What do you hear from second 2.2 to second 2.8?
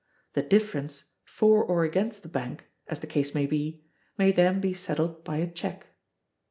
the bank,